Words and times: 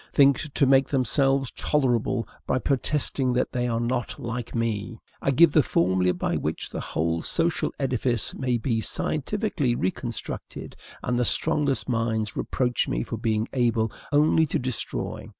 think 0.11 0.51
to 0.55 0.65
make 0.65 0.87
themselves 0.87 1.51
tolerable 1.55 2.27
by 2.47 2.57
protesting 2.57 3.33
that 3.33 3.51
they 3.51 3.67
are 3.67 3.79
not 3.79 4.19
like 4.19 4.55
me! 4.55 4.97
I 5.21 5.29
give 5.29 5.51
the 5.51 5.61
formula 5.61 6.11
by 6.15 6.37
which 6.37 6.71
the 6.71 6.79
whole 6.79 7.21
social 7.21 7.71
edifice 7.79 8.33
may 8.33 8.57
be 8.57 8.81
scientifically 8.81 9.75
reconstructed, 9.75 10.75
and 11.03 11.17
the 11.19 11.23
strongest 11.23 11.87
minds 11.87 12.35
reproach 12.35 12.87
me 12.87 13.03
for 13.03 13.17
being 13.17 13.47
able 13.53 13.91
only 14.11 14.47
to 14.47 14.57
destroy. 14.57 15.29